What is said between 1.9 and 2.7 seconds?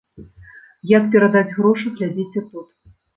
глядзіце тут.